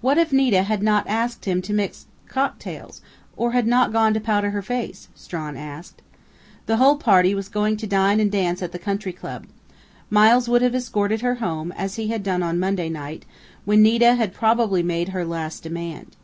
[0.00, 3.02] "What if Nita had not asked him to mix cocktails
[3.36, 6.00] or had not gone to powder her face?" Strawn asked.
[6.64, 9.44] "The whole party was going to dine and dance at the Country Club.
[10.08, 13.26] Miles would have escorted her home, as he had done on Monday night,
[13.66, 16.16] when Nita had probably made her last demand.